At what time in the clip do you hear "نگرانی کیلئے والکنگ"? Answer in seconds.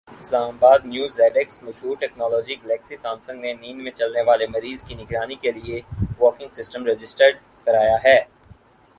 4.95-6.49